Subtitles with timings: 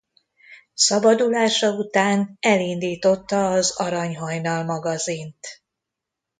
[0.73, 5.63] Szabadulása után elindította az Arany Hajnal magazint.